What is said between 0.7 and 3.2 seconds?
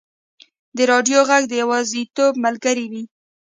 د راډیو ږغ د یوازیتوب ملګری وي.